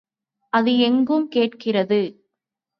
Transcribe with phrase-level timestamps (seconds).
[0.53, 2.01] அது எங்கும் கேட்கிறது.